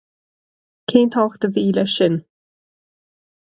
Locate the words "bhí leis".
1.59-1.93